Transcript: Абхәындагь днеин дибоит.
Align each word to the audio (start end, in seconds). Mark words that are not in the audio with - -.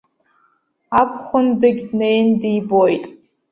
Абхәындагь 0.99 1.81
днеин 1.89 2.29
дибоит. 2.39 3.05